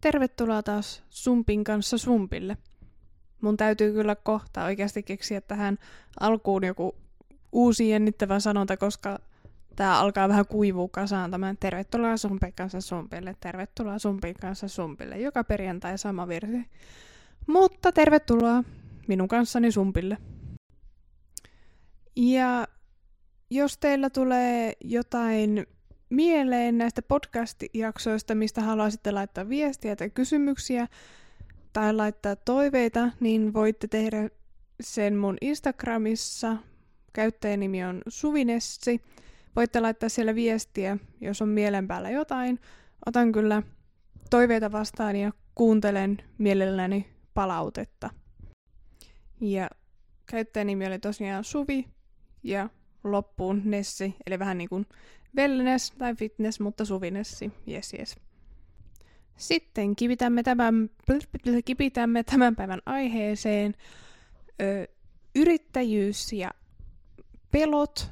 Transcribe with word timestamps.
tervetuloa 0.00 0.62
taas 0.62 1.02
Sumpin 1.08 1.64
kanssa 1.64 1.98
Sumpille. 1.98 2.56
Mun 3.40 3.56
täytyy 3.56 3.92
kyllä 3.92 4.16
kohta 4.16 4.64
oikeasti 4.64 5.02
keksiä 5.02 5.40
tähän 5.40 5.78
alkuun 6.20 6.64
joku 6.64 6.96
uusi 7.52 7.88
jännittävä 7.88 8.40
sanonta, 8.40 8.76
koska 8.76 9.18
tää 9.76 9.98
alkaa 9.98 10.28
vähän 10.28 10.46
kuivua 10.46 10.88
kasaan 10.88 11.30
tämän 11.30 11.56
tervetuloa 11.56 12.16
Sumpin 12.16 12.52
kanssa 12.52 12.80
Sumpille, 12.80 13.36
tervetuloa 13.40 13.98
Sumpin 13.98 14.34
kanssa 14.34 14.68
Sumpille. 14.68 15.18
Joka 15.18 15.44
perjantai 15.44 15.98
sama 15.98 16.28
virsi. 16.28 16.64
Mutta 17.46 17.92
tervetuloa 17.92 18.64
minun 19.08 19.28
kanssani 19.28 19.72
Sumpille. 19.72 20.18
Ja 22.16 22.68
jos 23.50 23.78
teillä 23.78 24.10
tulee 24.10 24.72
jotain 24.84 25.66
mieleen 26.10 26.78
näistä 26.78 27.02
podcast-jaksoista, 27.02 28.34
mistä 28.34 28.60
haluaisitte 28.60 29.12
laittaa 29.12 29.48
viestiä 29.48 29.96
tai 29.96 30.10
kysymyksiä 30.10 30.86
tai 31.72 31.94
laittaa 31.94 32.36
toiveita, 32.36 33.10
niin 33.20 33.54
voitte 33.54 33.88
tehdä 33.88 34.28
sen 34.80 35.16
mun 35.16 35.36
Instagramissa. 35.40 36.56
Käyttäjänimi 37.12 37.84
on 37.84 38.02
Suvinessi. 38.08 39.00
Voitte 39.56 39.80
laittaa 39.80 40.08
siellä 40.08 40.34
viestiä, 40.34 40.98
jos 41.20 41.42
on 41.42 41.48
mielen 41.48 41.88
päällä 41.88 42.10
jotain. 42.10 42.60
Otan 43.06 43.32
kyllä 43.32 43.62
toiveita 44.30 44.72
vastaan 44.72 45.16
ja 45.16 45.32
kuuntelen 45.54 46.18
mielelläni 46.38 47.06
palautetta. 47.34 48.10
Ja 49.40 49.70
käyttäjänimi 50.26 50.86
oli 50.86 50.98
tosiaan 50.98 51.44
Suvi 51.44 51.88
ja 52.42 52.70
loppuun 53.04 53.62
Nessi, 53.64 54.14
eli 54.26 54.38
vähän 54.38 54.58
niin 54.58 54.68
kuin 54.68 54.86
wellness 55.36 55.90
tai 55.90 56.14
fitness, 56.14 56.60
mutta 56.60 56.84
suvinessi, 56.84 57.52
yes 57.68 57.94
yes. 57.94 58.16
Sitten 59.36 59.96
kipitämme 59.96 60.42
tämän, 60.42 60.90
kipitämme 61.64 62.22
tämän 62.22 62.56
päivän 62.56 62.80
aiheeseen 62.86 63.74
ö, 64.62 64.88
yrittäjyys 65.34 66.32
ja 66.32 66.50
pelot. 67.50 68.10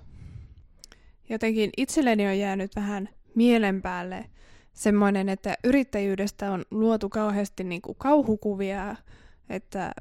Jotenkin 1.28 1.70
itselleni 1.76 2.26
on 2.26 2.38
jäänyt 2.38 2.76
vähän 2.76 3.08
mielen 3.34 3.82
päälle 3.82 4.30
semmoinen, 4.72 5.28
että 5.28 5.56
yrittäjyydestä 5.64 6.52
on 6.52 6.64
luotu 6.70 7.08
kauheasti 7.08 7.64
niin 7.64 7.82
kuin 7.82 7.96
kauhukuvia, 7.98 8.96
että 9.48 9.92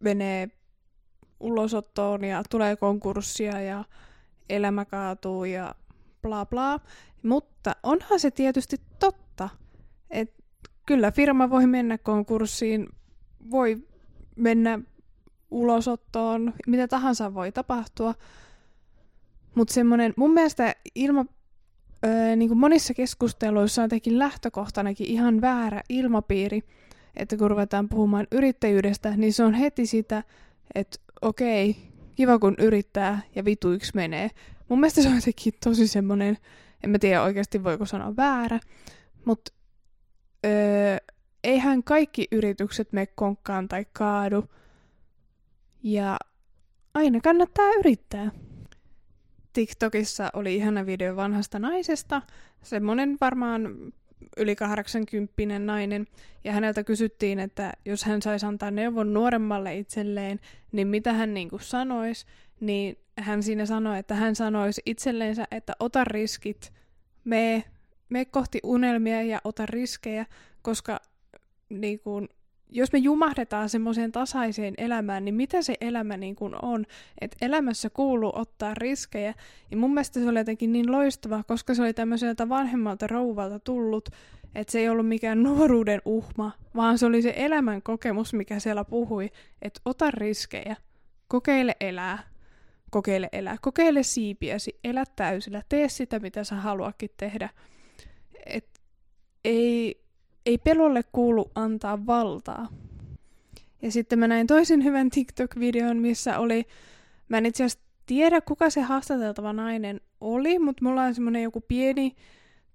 menee 0.00 0.48
ulosottoon 1.40 2.24
ja 2.24 2.42
tulee 2.50 2.76
konkurssia 2.76 3.60
ja 3.60 3.84
elämä 4.48 4.84
kaatuu 4.84 5.44
ja 5.44 5.74
bla 6.22 6.46
bla. 6.46 6.80
Mutta 7.22 7.76
onhan 7.82 8.20
se 8.20 8.30
tietysti 8.30 8.76
totta, 8.98 9.48
että 10.10 10.42
kyllä 10.86 11.10
firma 11.10 11.50
voi 11.50 11.66
mennä 11.66 11.98
konkurssiin, 11.98 12.88
voi 13.50 13.76
mennä 14.36 14.78
ulosottoon, 15.50 16.54
mitä 16.66 16.88
tahansa 16.88 17.34
voi 17.34 17.52
tapahtua. 17.52 18.14
Mutta 19.54 19.74
semmoinen, 19.74 20.14
mun 20.16 20.34
mielestä 20.34 20.74
ilma, 20.94 21.24
öö, 22.04 22.36
niin 22.36 22.48
kuin 22.48 22.58
monissa 22.58 22.94
keskusteluissa 22.94 23.82
on 23.82 23.88
tekin 23.88 24.18
lähtökohtanakin 24.18 25.06
ihan 25.06 25.40
väärä 25.40 25.82
ilmapiiri, 25.88 26.62
että 27.16 27.36
kun 27.36 27.50
ruvetaan 27.50 27.88
puhumaan 27.88 28.26
yrittäjyydestä, 28.32 29.16
niin 29.16 29.32
se 29.32 29.44
on 29.44 29.54
heti 29.54 29.86
sitä, 29.86 30.24
että 30.74 30.98
okei, 31.22 31.91
kiva 32.14 32.38
kun 32.38 32.54
yrittää 32.58 33.22
ja 33.34 33.44
vituiksi 33.44 33.92
menee. 33.94 34.30
Mun 34.68 34.80
mielestä 34.80 35.02
se 35.02 35.08
on 35.08 35.14
jotenkin 35.14 35.52
tosi 35.64 35.88
semmoinen, 35.88 36.38
en 36.84 36.90
mä 36.90 36.98
tiedä 36.98 37.22
oikeasti 37.22 37.64
voiko 37.64 37.86
sanoa 37.86 38.16
väärä, 38.16 38.60
mutta 39.24 39.52
öö, 40.46 40.96
eihän 41.44 41.84
kaikki 41.84 42.28
yritykset 42.32 42.92
mene 42.92 43.06
konkkaan 43.06 43.68
tai 43.68 43.86
kaadu. 43.92 44.44
Ja 45.82 46.16
aina 46.94 47.20
kannattaa 47.20 47.70
yrittää. 47.78 48.30
TikTokissa 49.52 50.30
oli 50.32 50.56
ihana 50.56 50.86
video 50.86 51.16
vanhasta 51.16 51.58
naisesta, 51.58 52.22
semmonen 52.62 53.16
varmaan 53.20 53.92
yli 54.36 54.56
80 54.56 55.58
nainen, 55.58 56.06
ja 56.44 56.52
häneltä 56.52 56.84
kysyttiin, 56.84 57.38
että 57.38 57.72
jos 57.84 58.04
hän 58.04 58.22
saisi 58.22 58.46
antaa 58.46 58.70
neuvon 58.70 59.14
nuoremmalle 59.14 59.78
itselleen, 59.78 60.40
niin 60.72 60.88
mitä 60.88 61.12
hän 61.12 61.34
niin 61.34 61.48
kuin 61.48 61.62
sanoisi, 61.62 62.26
niin 62.60 62.98
hän 63.18 63.42
siinä 63.42 63.66
sanoi, 63.66 63.98
että 63.98 64.14
hän 64.14 64.36
sanoisi 64.36 64.82
itselleensä, 64.86 65.44
että 65.50 65.72
ota 65.80 66.04
riskit, 66.04 66.72
me, 67.24 67.64
me 68.08 68.24
kohti 68.24 68.60
unelmia 68.62 69.22
ja 69.22 69.40
ota 69.44 69.66
riskejä, 69.66 70.26
koska 70.62 71.00
niin 71.68 72.00
kuin, 72.00 72.28
jos 72.72 72.92
me 72.92 72.98
jumahdetaan 72.98 73.68
semmoiseen 73.68 74.12
tasaiseen 74.12 74.74
elämään, 74.78 75.24
niin 75.24 75.34
mitä 75.34 75.62
se 75.62 75.74
elämä 75.80 76.16
niin 76.16 76.36
kuin 76.36 76.54
on? 76.64 76.86
Että 77.20 77.36
elämässä 77.40 77.90
kuuluu 77.90 78.32
ottaa 78.34 78.74
riskejä. 78.74 79.34
Ja 79.70 79.76
mun 79.76 79.94
mielestä 79.94 80.20
se 80.20 80.28
oli 80.28 80.38
jotenkin 80.38 80.72
niin 80.72 80.92
loistava, 80.92 81.42
koska 81.42 81.74
se 81.74 81.82
oli 81.82 81.92
tämmöiseltä 81.92 82.48
vanhemmalta 82.48 83.06
rouvalta 83.06 83.58
tullut, 83.58 84.08
että 84.54 84.72
se 84.72 84.78
ei 84.78 84.88
ollut 84.88 85.08
mikään 85.08 85.42
nuoruuden 85.48 86.02
uhma, 86.04 86.52
vaan 86.76 86.98
se 86.98 87.06
oli 87.06 87.22
se 87.22 87.34
elämän 87.36 87.82
kokemus, 87.82 88.34
mikä 88.34 88.58
siellä 88.58 88.84
puhui, 88.84 89.30
että 89.62 89.80
ota 89.84 90.10
riskejä, 90.10 90.76
kokeile 91.28 91.76
elää, 91.80 92.18
kokeile 92.90 93.28
elää, 93.32 93.56
kokeile 93.60 94.02
siipiäsi, 94.02 94.78
elä 94.84 95.04
täysillä, 95.16 95.62
tee 95.68 95.88
sitä, 95.88 96.18
mitä 96.18 96.44
sä 96.44 96.54
haluakin 96.54 97.10
tehdä. 97.16 97.48
Et 98.46 98.80
ei, 99.44 100.01
ei 100.46 100.58
pelolle 100.58 101.02
kuulu 101.12 101.50
antaa 101.54 102.06
valtaa. 102.06 102.68
Ja 103.82 103.92
sitten 103.92 104.18
mä 104.18 104.28
näin 104.28 104.46
toisen 104.46 104.84
hyvän 104.84 105.10
TikTok-videon, 105.10 105.96
missä 105.96 106.38
oli, 106.38 106.66
mä 107.28 107.38
en 107.38 107.46
itse 107.46 107.64
asiassa 107.64 107.86
tiedä, 108.06 108.40
kuka 108.40 108.70
se 108.70 108.80
haastateltava 108.80 109.52
nainen 109.52 110.00
oli, 110.20 110.58
mutta 110.58 110.84
mulla 110.84 111.02
on 111.02 111.14
semmoinen 111.14 111.42
joku 111.42 111.60
pieni 111.60 112.16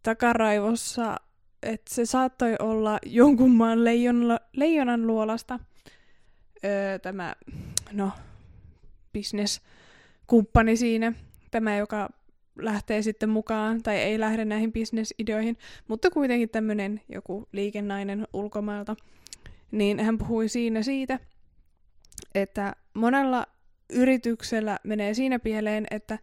takaraivossa, 0.03 1.17
että 1.63 1.95
se 1.95 2.05
saattoi 2.05 2.55
olla 2.59 2.99
jonkun 3.05 3.51
maan 3.51 3.83
leijon, 3.83 4.37
leijonan 4.53 5.07
luolasta 5.07 5.59
öö, 6.65 6.99
tämä, 6.99 7.35
no, 7.91 8.11
business 9.13 9.61
kumppani 10.27 10.77
siinä, 10.77 11.13
tämä, 11.51 11.77
joka 11.77 12.09
lähtee 12.59 13.01
sitten 13.01 13.29
mukaan, 13.29 13.83
tai 13.83 13.97
ei 13.97 14.19
lähde 14.19 14.45
näihin 14.45 14.73
bisnesideoihin, 14.73 15.57
mutta 15.87 16.11
kuitenkin 16.11 16.49
tämmöinen 16.49 17.01
joku 17.09 17.47
liikennainen 17.51 18.27
ulkomailta, 18.33 18.95
niin 19.71 19.99
hän 19.99 20.17
puhui 20.17 20.49
siinä 20.49 20.83
siitä, 20.83 21.19
että 22.35 22.75
monella 22.93 23.47
yrityksellä 23.89 24.79
menee 24.83 25.13
siinä 25.13 25.39
pieleen, 25.39 25.87
että 25.91 26.19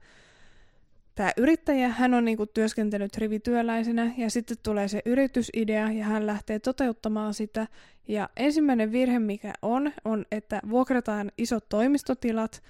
tämä 1.14 1.32
yrittäjä, 1.36 1.88
hän 1.88 2.14
on 2.14 2.24
niinku 2.24 2.46
työskentelyt 2.46 3.18
rivityöläisenä 3.18 4.14
ja 4.16 4.30
sitten 4.30 4.56
tulee 4.62 4.88
se 4.88 5.02
yritysidea 5.04 5.92
ja 5.92 6.04
hän 6.04 6.26
lähtee 6.26 6.58
toteuttamaan 6.58 7.34
sitä. 7.34 7.66
Ja 8.08 8.28
ensimmäinen 8.36 8.92
virhe, 8.92 9.18
mikä 9.18 9.52
on, 9.62 9.92
on, 10.04 10.24
että 10.30 10.60
vuokrataan 10.70 11.32
isot 11.38 11.68
toimistotilat, 11.68 12.62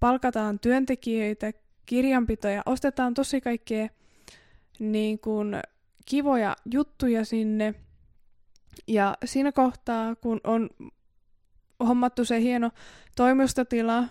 palkataan 0.00 0.58
työntekijöitä, 0.58 1.52
kirjanpitoja, 1.88 2.62
ostetaan 2.66 3.14
tosi 3.14 3.40
kaikkea 3.40 3.88
niin 4.78 5.18
kuin, 5.18 5.56
kivoja 6.06 6.56
juttuja 6.72 7.24
sinne. 7.24 7.74
Ja 8.86 9.14
siinä 9.24 9.52
kohtaa, 9.52 10.14
kun 10.14 10.40
on 10.44 10.70
hommattu 11.86 12.24
se 12.24 12.40
hieno 12.40 12.70
toimistotila, 13.16 14.04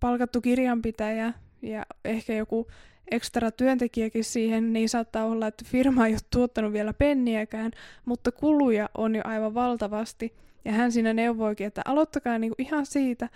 palkattu 0.00 0.40
kirjanpitäjä 0.40 1.32
ja 1.62 1.86
ehkä 2.04 2.34
joku 2.34 2.66
ekstra 3.10 3.50
työntekijäkin 3.50 4.24
siihen, 4.24 4.72
niin 4.72 4.88
saattaa 4.88 5.24
olla, 5.24 5.46
että 5.46 5.64
firma 5.68 6.06
ei 6.06 6.12
ole 6.12 6.20
tuottanut 6.30 6.72
vielä 6.72 6.92
penniäkään, 6.92 7.72
mutta 8.04 8.32
kuluja 8.32 8.88
on 8.94 9.14
jo 9.14 9.22
aivan 9.24 9.54
valtavasti. 9.54 10.34
Ja 10.64 10.72
hän 10.72 10.92
siinä 10.92 11.12
neuvoikin, 11.12 11.66
että 11.66 11.82
aloittakaa 11.84 12.38
niinku 12.38 12.54
ihan 12.58 12.86
siitä, 12.86 13.28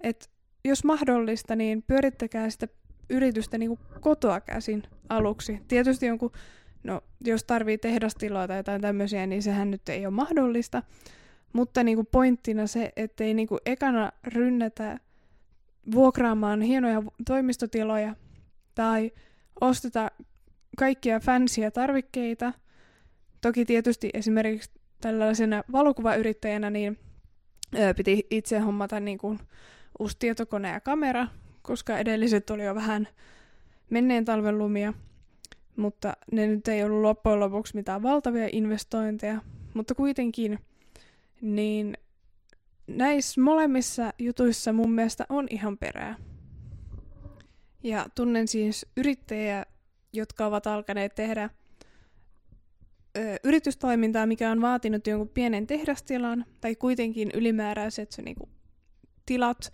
että 0.00 0.26
jos 0.64 0.84
mahdollista, 0.84 1.56
niin 1.56 1.82
pyörittäkää 1.82 2.50
sitä 2.50 2.68
yritystä 3.10 3.58
niin 3.58 3.68
kuin 3.68 3.80
kotoa 4.00 4.40
käsin 4.40 4.82
aluksi. 5.08 5.60
Tietysti 5.68 6.06
jonkun, 6.06 6.32
no 6.84 7.00
jos 7.24 7.44
tarvii 7.44 7.78
tehdastiloa 7.78 8.48
tai 8.48 8.56
jotain 8.56 8.80
tämmöisiä, 8.80 9.26
niin 9.26 9.42
sehän 9.42 9.70
nyt 9.70 9.88
ei 9.88 10.06
ole 10.06 10.14
mahdollista. 10.14 10.82
Mutta 11.52 11.84
niin 11.84 11.96
kuin 11.96 12.08
pointtina 12.12 12.66
se, 12.66 12.92
ettei 12.96 13.34
niin 13.34 13.48
kuin 13.48 13.60
ekana 13.66 14.12
rynnätä 14.24 15.00
vuokraamaan 15.92 16.60
hienoja 16.60 17.02
toimistotiloja 17.26 18.14
tai 18.74 19.12
osteta 19.60 20.10
kaikkia 20.78 21.20
fansia 21.20 21.70
tarvikkeita. 21.70 22.52
Toki 23.40 23.64
tietysti 23.64 24.10
esimerkiksi 24.14 24.70
tällaisena 25.00 25.62
valokuvayrittäjänä 25.72 26.70
niin 26.70 26.98
piti 27.96 28.26
itse 28.30 28.58
hommata 28.58 29.00
niin 29.00 29.18
kuin 29.18 29.38
uusi 29.98 30.16
tietokone 30.18 30.70
ja 30.70 30.80
kamera, 30.80 31.26
koska 31.68 31.98
edelliset 31.98 32.50
oli 32.50 32.64
jo 32.64 32.74
vähän 32.74 33.08
menneen 33.90 34.24
talven 34.24 34.58
lumia, 34.58 34.92
mutta 35.76 36.16
ne 36.32 36.46
nyt 36.46 36.68
ei 36.68 36.84
ollut 36.84 37.02
loppujen 37.02 37.40
lopuksi 37.40 37.76
mitään 37.76 38.02
valtavia 38.02 38.48
investointeja, 38.52 39.40
mutta 39.74 39.94
kuitenkin, 39.94 40.58
niin 41.40 41.96
näissä 42.86 43.40
molemmissa 43.40 44.12
jutuissa 44.18 44.72
mun 44.72 44.92
mielestä 44.92 45.26
on 45.28 45.46
ihan 45.50 45.78
perää. 45.78 46.16
Ja 47.82 48.06
tunnen 48.14 48.48
siis 48.48 48.86
yrittäjiä, 48.96 49.66
jotka 50.12 50.46
ovat 50.46 50.66
alkaneet 50.66 51.14
tehdä 51.14 51.50
ö, 53.16 53.36
yritystoimintaa, 53.44 54.26
mikä 54.26 54.50
on 54.50 54.60
vaatinut 54.60 55.06
jonkun 55.06 55.28
pienen 55.28 55.66
tehdastilan 55.66 56.44
tai 56.60 56.74
kuitenkin 56.74 57.30
ylimääräiset 57.34 58.12
se, 58.12 58.22
niinku, 58.22 58.48
tilat, 59.26 59.72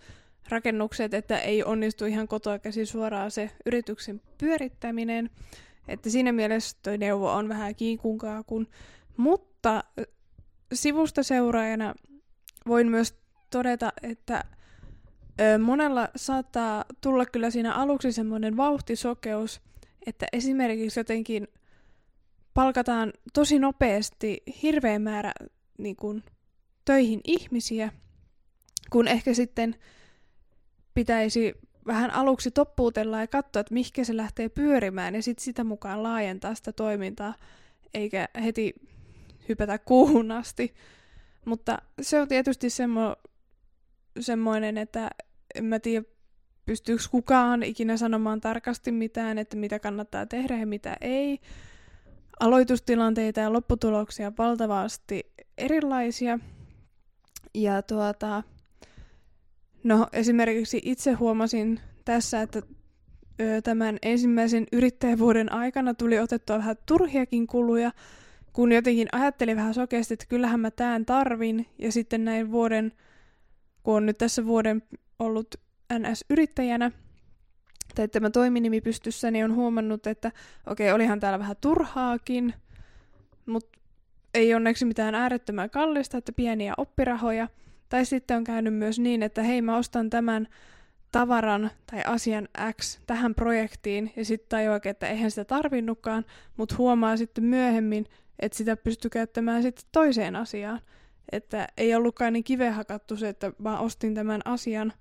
rakennukset, 0.49 1.13
että 1.13 1.39
ei 1.39 1.63
onnistu 1.63 2.05
ihan 2.05 2.27
kotoa 2.27 2.59
käsi 2.59 2.85
suoraan 2.85 3.31
se 3.31 3.51
yrityksen 3.65 4.21
pyörittäminen. 4.37 5.29
Että 5.87 6.09
siinä 6.09 6.31
mielessä 6.31 6.77
toi 6.83 6.97
neuvo 6.97 7.31
on 7.31 7.49
vähän 7.49 7.75
kiikunkaa, 7.75 8.43
kun, 8.43 8.67
mutta 9.17 9.83
sivusta 10.73 11.23
seuraajana 11.23 11.95
voin 12.67 12.91
myös 12.91 13.15
todeta, 13.49 13.93
että 14.03 14.43
monella 15.63 16.09
saattaa 16.15 16.85
tulla 17.01 17.25
kyllä 17.25 17.49
siinä 17.49 17.73
aluksi 17.73 18.11
semmoinen 18.11 18.57
vauhtisokeus, 18.57 19.61
että 20.07 20.25
esimerkiksi 20.33 20.99
jotenkin 20.99 21.47
palkataan 22.53 23.13
tosi 23.33 23.59
nopeasti 23.59 24.43
hirveä 24.63 24.99
määrä 24.99 25.31
niin 25.77 25.95
kun, 25.95 26.23
töihin 26.85 27.21
ihmisiä, 27.23 27.91
kun 28.89 29.07
ehkä 29.07 29.33
sitten 29.33 29.75
pitäisi 30.95 31.53
vähän 31.87 32.11
aluksi 32.11 32.51
toppuutella 32.51 33.19
ja 33.19 33.27
katsoa, 33.27 33.59
että 33.59 33.73
mihinkä 33.73 34.03
se 34.03 34.17
lähtee 34.17 34.49
pyörimään 34.49 35.15
ja 35.15 35.23
sitten 35.23 35.43
sitä 35.43 35.63
mukaan 35.63 36.03
laajentaa 36.03 36.55
sitä 36.55 36.71
toimintaa, 36.71 37.33
eikä 37.93 38.29
heti 38.43 38.73
hypätä 39.49 39.77
kuuhun 39.77 40.31
asti. 40.31 40.73
Mutta 41.45 41.77
se 42.01 42.21
on 42.21 42.27
tietysti 42.27 42.69
semmo, 42.69 43.15
semmoinen, 44.19 44.77
että 44.77 45.09
en 45.55 45.65
mä 45.65 45.79
tiedä, 45.79 46.05
pystyykö 46.65 47.03
kukaan 47.11 47.63
ikinä 47.63 47.97
sanomaan 47.97 48.41
tarkasti 48.41 48.91
mitään, 48.91 49.37
että 49.37 49.57
mitä 49.57 49.79
kannattaa 49.79 50.25
tehdä 50.25 50.57
ja 50.57 50.67
mitä 50.67 50.97
ei. 51.01 51.39
Aloitustilanteita 52.39 53.39
ja 53.39 53.53
lopputuloksia 53.53 54.31
valtavasti 54.37 55.33
erilaisia. 55.57 56.39
Ja 57.53 57.81
tuota, 57.81 58.43
no 59.85 60.07
esimerkiksi 60.13 60.81
itse 60.83 61.11
huomasin 61.11 61.79
tässä, 62.05 62.41
että 62.41 62.61
tämän 63.63 63.97
ensimmäisen 64.01 64.67
yrittäjävuoden 64.71 65.51
aikana 65.51 65.93
tuli 65.93 66.19
otettua 66.19 66.57
vähän 66.57 66.75
turhiakin 66.85 67.47
kuluja, 67.47 67.91
kun 68.53 68.71
jotenkin 68.71 69.07
ajattelin 69.11 69.57
vähän 69.57 69.73
sokeasti, 69.73 70.13
että 70.13 70.25
kyllähän 70.29 70.59
mä 70.59 70.71
tämän 70.71 71.05
tarvin, 71.05 71.65
ja 71.79 71.91
sitten 71.91 72.25
näin 72.25 72.51
vuoden, 72.51 72.91
kun 73.83 73.95
on 73.95 74.05
nyt 74.05 74.17
tässä 74.17 74.45
vuoden 74.45 74.83
ollut 75.19 75.55
NS-yrittäjänä, 75.93 76.91
tai 77.95 78.07
tämä 78.07 78.29
toiminimi 78.29 78.81
pystyssä, 78.81 79.31
niin 79.31 79.45
on 79.45 79.55
huomannut, 79.55 80.07
että 80.07 80.31
okei, 80.67 80.87
okay, 80.87 80.95
olihan 80.95 81.19
täällä 81.19 81.39
vähän 81.39 81.55
turhaakin, 81.61 82.53
mutta 83.45 83.79
ei 84.33 84.53
onneksi 84.53 84.85
mitään 84.85 85.15
äärettömän 85.15 85.69
kallista, 85.69 86.17
että 86.17 86.31
pieniä 86.31 86.73
oppirahoja. 86.77 87.47
Tai 87.89 88.05
sitten 88.05 88.37
on 88.37 88.43
käynyt 88.43 88.73
myös 88.73 88.99
niin, 88.99 89.23
että 89.23 89.43
hei, 89.43 89.61
mä 89.61 89.77
ostan 89.77 90.09
tämän 90.09 90.47
tavaran 91.11 91.71
tai 91.91 92.01
asian 92.05 92.47
X 92.81 92.99
tähän 93.07 93.35
projektiin, 93.35 94.13
ja 94.15 94.25
sitten 94.25 94.49
tajuaa, 94.49 94.79
että 94.85 95.07
eihän 95.07 95.31
sitä 95.31 95.45
tarvinnutkaan, 95.45 96.25
mutta 96.57 96.75
huomaa 96.77 97.17
sitten 97.17 97.43
myöhemmin, 97.43 98.05
että 98.39 98.57
sitä 98.57 98.77
pystyy 98.77 99.09
käyttämään 99.09 99.61
sitten 99.61 99.85
toiseen 99.91 100.35
asiaan. 100.35 100.81
Että 101.31 101.67
ei 101.77 101.95
ollutkaan 101.95 102.33
niin 102.33 102.43
kiveen 102.43 102.73
hakattu 102.73 103.17
se, 103.17 103.29
että 103.29 103.51
mä 103.57 103.79
ostin 103.79 104.15
tämän 104.15 104.41
asian 104.45 104.93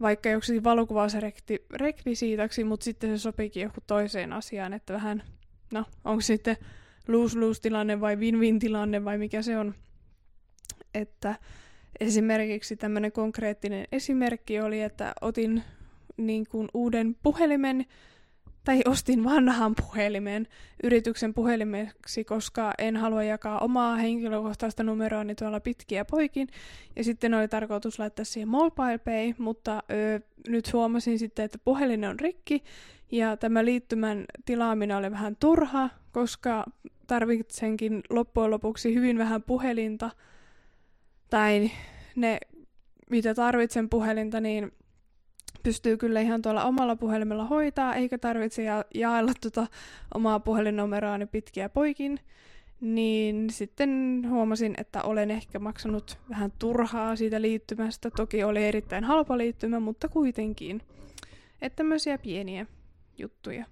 vaikka 0.00 0.28
joksikin 0.28 0.64
valokuvausrekvisiitaksi, 0.64 2.64
mutta 2.64 2.84
sitten 2.84 3.10
se 3.10 3.18
sopikin 3.22 3.62
joku 3.62 3.80
toiseen 3.86 4.32
asiaan, 4.32 4.72
että 4.72 4.92
vähän, 4.92 5.22
no, 5.72 5.84
onko 6.04 6.20
sitten 6.20 6.56
lose-lose-tilanne 7.08 8.00
vai 8.00 8.16
win-win-tilanne 8.16 9.04
vai 9.04 9.18
mikä 9.18 9.42
se 9.42 9.58
on. 9.58 9.74
Että 10.94 11.34
esimerkiksi 12.00 12.76
tämmöinen 12.76 13.12
konkreettinen 13.12 13.86
esimerkki 13.92 14.60
oli, 14.60 14.82
että 14.82 15.12
otin 15.20 15.62
niin 16.16 16.46
kuin 16.50 16.68
uuden 16.74 17.16
puhelimen, 17.22 17.86
tai 18.66 18.80
ostin 18.84 19.24
vanhan 19.24 19.74
puhelimen 19.74 20.46
yrityksen 20.82 21.34
puhelimeksi, 21.34 22.24
koska 22.24 22.72
en 22.78 22.96
halua 22.96 23.22
jakaa 23.22 23.58
omaa 23.58 23.96
henkilökohtaista 23.96 24.82
numeroani 24.82 25.34
tuolla 25.34 25.60
pitkiä 25.60 26.04
poikin. 26.04 26.48
Ja 26.96 27.04
sitten 27.04 27.34
oli 27.34 27.48
tarkoitus 27.48 27.98
laittaa 27.98 28.24
siihen 28.24 28.48
mobile 28.48 28.98
pay, 28.98 29.34
mutta 29.38 29.82
ö, 29.90 30.20
nyt 30.48 30.72
huomasin 30.72 31.18
sitten, 31.18 31.44
että 31.44 31.58
puhelin 31.64 32.04
on 32.04 32.20
rikki 32.20 32.62
ja 33.12 33.36
tämä 33.36 33.64
liittymän 33.64 34.24
tilaaminen 34.44 34.96
oli 34.96 35.10
vähän 35.10 35.36
turha, 35.40 35.90
koska 36.12 36.64
tarvitsenkin 37.06 38.02
loppujen 38.10 38.50
lopuksi 38.50 38.94
hyvin 38.94 39.18
vähän 39.18 39.42
puhelinta. 39.42 40.10
Tai 41.30 41.70
ne, 42.16 42.38
mitä 43.10 43.34
tarvitsen 43.34 43.88
puhelinta, 43.88 44.40
niin 44.40 44.72
pystyy 45.62 45.96
kyllä 45.96 46.20
ihan 46.20 46.42
tuolla 46.42 46.64
omalla 46.64 46.96
puhelimella 46.96 47.44
hoitaa, 47.44 47.94
eikä 47.94 48.18
tarvitse 48.18 48.62
ja- 48.62 48.84
jaella 48.94 49.32
tuota 49.40 49.66
omaa 50.14 50.40
puhelinnumeroani 50.40 51.26
pitkiä 51.26 51.68
poikin. 51.68 52.20
Niin 52.80 53.50
sitten 53.50 54.22
huomasin, 54.28 54.74
että 54.78 55.02
olen 55.02 55.30
ehkä 55.30 55.58
maksanut 55.58 56.18
vähän 56.30 56.52
turhaa 56.58 57.16
siitä 57.16 57.42
liittymästä. 57.42 58.10
Toki 58.10 58.44
oli 58.44 58.64
erittäin 58.64 59.04
halpa 59.04 59.38
liittymä, 59.38 59.80
mutta 59.80 60.08
kuitenkin. 60.08 60.82
Että 61.62 61.76
tämmöisiä 61.76 62.18
pieniä 62.18 62.66
juttuja. 63.18 63.64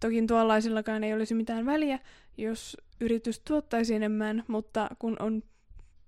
Toki 0.00 0.26
tuollaisillakaan 0.26 1.04
ei 1.04 1.14
olisi 1.14 1.34
mitään 1.34 1.66
väliä, 1.66 1.98
jos 2.36 2.76
yritys 3.00 3.40
tuottaisi 3.40 3.94
enemmän, 3.94 4.44
mutta 4.48 4.88
kun 4.98 5.16
on 5.20 5.42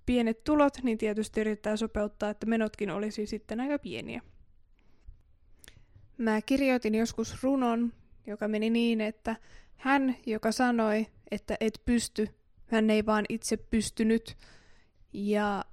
pienet 0.05 0.43
tulot, 0.43 0.77
niin 0.83 0.97
tietysti 0.97 1.41
yrittää 1.41 1.77
sopeuttaa, 1.77 2.29
että 2.29 2.45
menotkin 2.45 2.89
olisi 2.89 3.25
sitten 3.25 3.59
aika 3.59 3.79
pieniä. 3.79 4.21
Mä 6.17 6.41
kirjoitin 6.41 6.95
joskus 6.95 7.43
runon, 7.43 7.93
joka 8.27 8.47
meni 8.47 8.69
niin, 8.69 9.01
että 9.01 9.35
hän, 9.75 10.15
joka 10.25 10.51
sanoi, 10.51 11.07
että 11.31 11.57
et 11.59 11.81
pysty, 11.85 12.29
hän 12.65 12.89
ei 12.89 13.05
vaan 13.05 13.25
itse 13.29 13.57
pystynyt. 13.57 14.37
Ja 15.13 15.65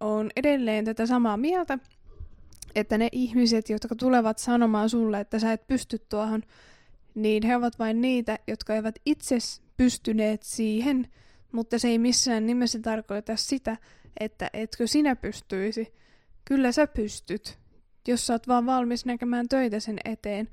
on 0.00 0.30
edelleen 0.36 0.84
tätä 0.84 1.06
samaa 1.06 1.36
mieltä, 1.36 1.78
että 2.74 2.98
ne 2.98 3.08
ihmiset, 3.12 3.70
jotka 3.70 3.94
tulevat 3.94 4.38
sanomaan 4.38 4.90
sulle, 4.90 5.20
että 5.20 5.38
sä 5.38 5.52
et 5.52 5.66
pysty 5.66 5.98
tuohon, 6.08 6.42
niin 7.14 7.42
he 7.46 7.56
ovat 7.56 7.78
vain 7.78 8.00
niitä, 8.00 8.38
jotka 8.46 8.74
eivät 8.74 8.98
itse 9.06 9.38
pystyneet 9.76 10.42
siihen, 10.42 11.08
mutta 11.52 11.78
se 11.78 11.88
ei 11.88 11.98
missään 11.98 12.46
nimessä 12.46 12.78
tarkoita 12.78 13.36
sitä, 13.36 13.76
että 14.20 14.50
etkö 14.52 14.86
sinä 14.86 15.16
pystyisi. 15.16 15.94
Kyllä 16.44 16.72
sä 16.72 16.86
pystyt 16.86 17.62
jos 18.08 18.26
sä 18.26 18.32
oot 18.32 18.48
vaan 18.48 18.66
valmis 18.66 19.06
näkemään 19.06 19.48
töitä 19.48 19.80
sen 19.80 19.98
eteen. 20.04 20.48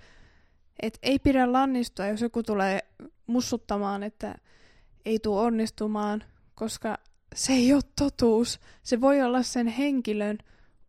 Et 0.81 0.99
ei 1.03 1.19
pidä 1.19 1.51
lannistua, 1.51 2.07
jos 2.07 2.21
joku 2.21 2.43
tulee 2.43 2.79
mussuttamaan, 3.27 4.03
että 4.03 4.35
ei 5.05 5.19
tule 5.19 5.41
onnistumaan, 5.41 6.23
koska 6.55 6.97
se 7.35 7.53
ei 7.53 7.73
ole 7.73 7.81
totuus. 7.99 8.59
Se 8.83 9.01
voi 9.01 9.21
olla 9.21 9.43
sen 9.43 9.67
henkilön 9.67 10.37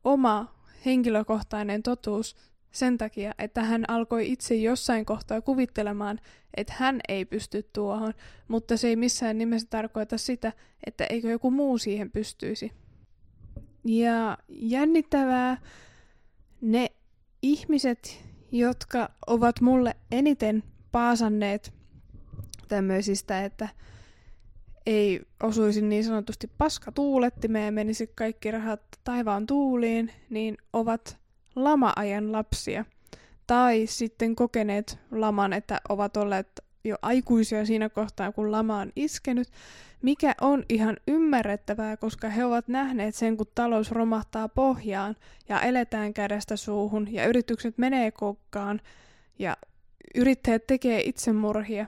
oma 0.04 0.54
henkilökohtainen 0.84 1.82
totuus 1.82 2.36
sen 2.72 2.98
takia, 2.98 3.34
että 3.38 3.62
hän 3.62 3.84
alkoi 3.88 4.32
itse 4.32 4.54
jossain 4.54 5.04
kohtaa 5.04 5.40
kuvittelemaan, 5.40 6.20
että 6.56 6.72
hän 6.76 7.00
ei 7.08 7.24
pysty 7.24 7.62
tuohon, 7.72 8.14
mutta 8.48 8.76
se 8.76 8.88
ei 8.88 8.96
missään 8.96 9.38
nimessä 9.38 9.68
tarkoita 9.70 10.18
sitä, 10.18 10.52
että 10.86 11.06
eikö 11.10 11.30
joku 11.30 11.50
muu 11.50 11.78
siihen 11.78 12.10
pystyisi. 12.10 12.72
Ja 13.84 14.38
jännittävää 14.48 15.56
ne 16.60 16.86
ihmiset, 17.42 18.24
jotka 18.52 19.10
ovat 19.26 19.60
mulle 19.60 19.96
eniten 20.10 20.62
paasanneet 20.92 21.72
tämmöisistä, 22.68 23.44
että 23.44 23.68
ei 24.86 25.20
osuisi 25.42 25.82
niin 25.82 26.04
sanotusti 26.04 26.50
paska 26.58 26.92
tuulettimeen 26.92 27.64
ja 27.64 27.72
menisi 27.72 28.12
kaikki 28.14 28.50
rahat 28.50 28.82
taivaan 29.04 29.46
tuuliin, 29.46 30.12
niin 30.30 30.56
ovat 30.72 31.19
lama-ajan 31.56 32.32
lapsia. 32.32 32.84
Tai 33.46 33.86
sitten 33.86 34.36
kokeneet 34.36 34.98
laman, 35.10 35.52
että 35.52 35.80
ovat 35.88 36.16
olleet 36.16 36.48
jo 36.84 36.96
aikuisia 37.02 37.66
siinä 37.66 37.88
kohtaa, 37.88 38.32
kun 38.32 38.52
lama 38.52 38.78
on 38.78 38.92
iskenyt, 38.96 39.48
mikä 40.02 40.34
on 40.40 40.64
ihan 40.68 40.96
ymmärrettävää, 41.08 41.96
koska 41.96 42.28
he 42.28 42.44
ovat 42.44 42.68
nähneet 42.68 43.14
sen, 43.14 43.36
kun 43.36 43.46
talous 43.54 43.90
romahtaa 43.90 44.48
pohjaan 44.48 45.16
ja 45.48 45.60
eletään 45.60 46.14
kädestä 46.14 46.56
suuhun 46.56 47.12
ja 47.12 47.26
yritykset 47.26 47.78
menee 47.78 48.10
kokkaan 48.10 48.80
ja 49.38 49.56
yrittäjät 50.14 50.66
tekee 50.66 51.02
itsemurhia. 51.04 51.86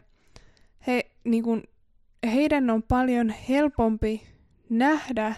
He 0.87 1.11
niin 1.25 1.43
kuin, 1.43 1.63
heidän 2.25 2.71
on 2.71 2.83
paljon 2.83 3.29
helpompi 3.29 4.23
nähdä 4.69 5.35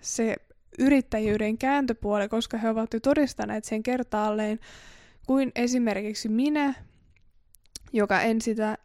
se 0.00 0.36
yrittäjyyden 0.78 1.58
kääntöpuoli, 1.58 2.28
koska 2.28 2.58
he 2.58 2.70
ovat 2.70 2.94
jo 2.94 3.00
todistaneet 3.00 3.64
sen 3.64 3.82
kertaalleen, 3.82 4.58
kuin 5.26 5.52
esimerkiksi 5.54 6.28
minä, 6.28 6.74
joka 7.92 8.20
en 8.20 8.40
sitä 8.40 8.78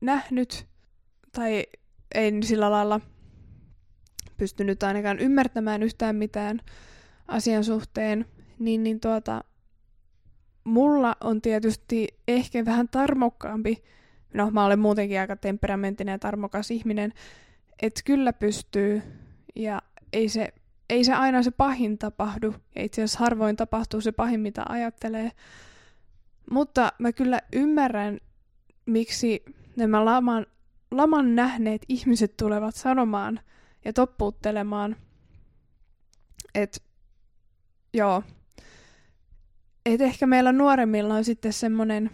nähnyt 0.00 0.66
tai 1.32 1.66
en 2.14 2.42
sillä 2.42 2.70
lailla 2.70 3.00
pystynyt 4.36 4.82
ainakaan 4.82 5.18
ymmärtämään 5.18 5.82
yhtään 5.82 6.16
mitään 6.16 6.60
asian 7.28 7.64
suhteen, 7.64 8.26
niin, 8.58 8.82
niin 8.82 9.00
tuota, 9.00 9.44
mulla 10.64 11.16
on 11.20 11.42
tietysti 11.42 12.08
ehkä 12.28 12.64
vähän 12.64 12.88
tarmokkaampi, 12.88 13.84
no 14.34 14.50
mä 14.50 14.64
olen 14.64 14.78
muutenkin 14.78 15.20
aika 15.20 15.36
temperamenttinen 15.36 16.12
ja 16.12 16.18
tarmokas 16.18 16.70
ihminen, 16.70 17.12
että 17.82 18.00
kyllä 18.04 18.32
pystyy 18.32 19.02
ja 19.56 19.82
ei 20.12 20.28
se, 20.28 20.52
ei 20.90 21.04
se 21.04 21.12
aina 21.12 21.42
se 21.42 21.50
pahin 21.50 21.98
tapahdu. 21.98 22.54
Ja 22.74 22.84
itse 22.84 23.02
asiassa 23.02 23.18
harvoin 23.18 23.56
tapahtuu 23.56 24.00
se 24.00 24.12
pahin, 24.12 24.40
mitä 24.40 24.64
ajattelee. 24.68 25.32
Mutta 26.50 26.92
mä 26.98 27.12
kyllä 27.12 27.40
ymmärrän, 27.52 28.18
miksi 28.86 29.44
nämä 29.76 30.04
laman, 30.04 30.46
laman 30.90 31.34
nähneet 31.34 31.82
ihmiset 31.88 32.36
tulevat 32.36 32.74
sanomaan 32.74 33.40
ja 33.84 33.92
toppuuttelemaan, 33.92 34.96
että 36.54 36.80
joo, 37.94 38.22
et 39.86 40.00
ehkä 40.00 40.26
meillä 40.26 40.52
nuoremmilla 40.52 41.14
on 41.14 41.24
sitten 41.24 41.52
semmoinen 41.52 42.10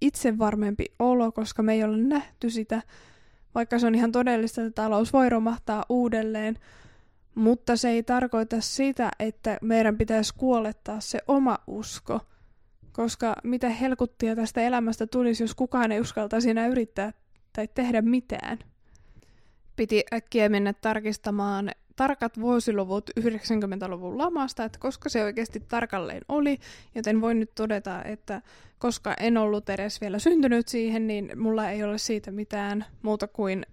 itsevarmempi 0.00 0.86
olo, 0.98 1.32
koska 1.32 1.62
me 1.62 1.72
ei 1.72 1.84
ole 1.84 1.96
nähty 1.96 2.50
sitä, 2.50 2.82
vaikka 3.54 3.78
se 3.78 3.86
on 3.86 3.94
ihan 3.94 4.12
todellista, 4.12 4.60
että 4.60 4.82
talous 4.82 5.12
voi 5.12 5.28
romahtaa 5.28 5.84
uudelleen, 5.88 6.58
mutta 7.38 7.76
se 7.76 7.88
ei 7.88 8.02
tarkoita 8.02 8.60
sitä, 8.60 9.10
että 9.18 9.58
meidän 9.62 9.98
pitäisi 9.98 10.34
kuolettaa 10.36 11.00
se 11.00 11.18
oma 11.28 11.58
usko, 11.66 12.20
koska 12.92 13.36
mitä 13.44 13.68
helkuttia 13.68 14.36
tästä 14.36 14.60
elämästä 14.60 15.06
tulisi, 15.06 15.42
jos 15.42 15.54
kukaan 15.54 15.92
ei 15.92 16.00
uskaltaisi 16.00 16.50
enää 16.50 16.66
yrittää 16.66 17.12
tai 17.52 17.68
tehdä 17.74 18.02
mitään. 18.02 18.58
Piti 19.76 20.04
äkkiä 20.12 20.48
mennä 20.48 20.72
tarkistamaan 20.72 21.70
tarkat 21.96 22.40
vuosiluvut 22.40 23.10
90-luvun 23.20 24.18
lamasta, 24.18 24.64
että 24.64 24.78
koska 24.78 25.08
se 25.08 25.24
oikeasti 25.24 25.60
tarkalleen 25.60 26.22
oli, 26.28 26.58
joten 26.94 27.20
voin 27.20 27.40
nyt 27.40 27.54
todeta, 27.54 28.04
että 28.04 28.42
koska 28.78 29.14
en 29.20 29.36
ollut 29.36 29.68
edes 29.68 30.00
vielä 30.00 30.18
syntynyt 30.18 30.68
siihen, 30.68 31.06
niin 31.06 31.32
mulla 31.36 31.70
ei 31.70 31.84
ole 31.84 31.98
siitä 31.98 32.30
mitään 32.30 32.84
muuta 33.02 33.28
kuin 33.28 33.66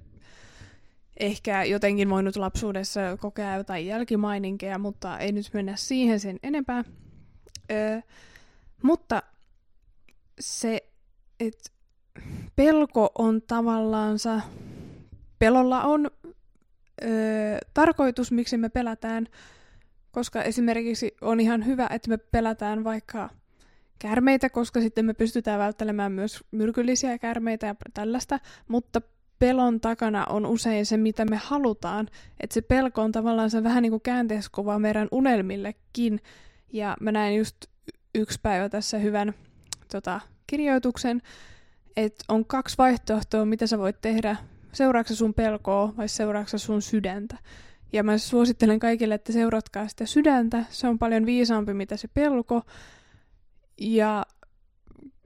ehkä 1.17 1.63
jotenkin 1.63 2.09
voinut 2.09 2.35
lapsuudessa 2.35 3.17
kokea 3.19 3.55
jotain 3.55 3.85
jälkimaininkeja, 3.85 4.77
mutta 4.77 5.19
ei 5.19 5.31
nyt 5.31 5.49
mennä 5.53 5.75
siihen 5.75 6.19
sen 6.19 6.39
enempää. 6.43 6.83
Öö, 7.71 7.99
mutta 8.83 9.23
se, 10.39 10.89
että 11.39 11.69
pelko 12.55 13.11
on 13.17 13.41
tavallaansa, 13.41 14.41
pelolla 15.39 15.83
on 15.83 16.11
öö, 17.03 17.57
tarkoitus, 17.73 18.31
miksi 18.31 18.57
me 18.57 18.69
pelätään, 18.69 19.27
koska 20.11 20.43
esimerkiksi 20.43 21.15
on 21.21 21.39
ihan 21.39 21.65
hyvä, 21.65 21.87
että 21.91 22.09
me 22.09 22.17
pelätään 22.17 22.83
vaikka 22.83 23.29
kärmeitä, 23.99 24.49
koska 24.49 24.81
sitten 24.81 25.05
me 25.05 25.13
pystytään 25.13 25.59
välttelemään 25.59 26.11
myös 26.11 26.43
myrkyllisiä 26.51 27.19
kärmeitä 27.19 27.67
ja 27.67 27.75
tällaista, 27.93 28.39
mutta 28.67 29.01
pelon 29.39 29.81
takana 29.81 30.25
on 30.25 30.45
usein 30.45 30.85
se, 30.85 30.97
mitä 30.97 31.25
me 31.25 31.39
halutaan. 31.43 32.07
Että 32.39 32.53
se 32.53 32.61
pelko 32.61 33.01
on 33.01 33.11
tavallaan 33.11 33.49
se 33.49 33.63
vähän 33.63 33.81
niin 33.81 33.91
kuin 33.91 34.01
käänteiskuva 34.01 34.79
meidän 34.79 35.07
unelmillekin. 35.11 36.21
Ja 36.73 36.97
mä 36.99 37.11
näin 37.11 37.37
just 37.37 37.55
yksi 38.15 38.39
päivä 38.43 38.69
tässä 38.69 38.97
hyvän 38.97 39.33
tota, 39.91 40.21
kirjoituksen, 40.47 41.21
että 41.97 42.25
on 42.27 42.45
kaksi 42.45 42.77
vaihtoehtoa, 42.77 43.45
mitä 43.45 43.67
sä 43.67 43.77
voit 43.77 44.01
tehdä 44.01 44.37
seuraatko 44.71 45.13
sun 45.13 45.33
pelkoa 45.33 45.93
vai 45.97 46.09
seuraatko 46.09 46.57
sun 46.57 46.81
sydäntä. 46.81 47.37
Ja 47.93 48.03
mä 48.03 48.17
suosittelen 48.17 48.79
kaikille, 48.79 49.15
että 49.15 49.33
seuratkaa 49.33 49.87
sitä 49.87 50.05
sydäntä. 50.05 50.65
Se 50.69 50.87
on 50.87 50.99
paljon 50.99 51.25
viisaampi, 51.25 51.73
mitä 51.73 51.97
se 51.97 52.07
pelko. 52.07 52.61
Ja 53.77 54.25